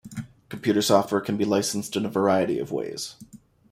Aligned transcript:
Computer 0.49 0.81
software 0.81 1.21
can 1.21 1.37
be 1.37 1.45
licensed 1.45 1.95
in 1.95 2.07
a 2.07 2.09
variety 2.09 2.57
of 2.57 2.71
ways. 2.71 3.17